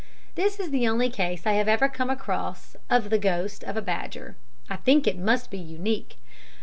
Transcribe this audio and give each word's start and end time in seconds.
This 0.33 0.59
is 0.59 0.71
the 0.71 0.87
only 0.87 1.11
case 1.11 1.45
I 1.45 1.51
have 1.51 1.67
ever 1.67 1.87
come 1.87 2.09
across 2.09 2.75
of 2.89 3.11
the 3.11 3.19
ghost 3.19 3.63
of 3.63 3.77
a 3.77 3.83
badger. 3.83 4.35
I 4.67 4.77
think 4.77 5.05
it 5.05 5.15
must 5.15 5.51
be 5.51 5.59
unique. 5.59 6.15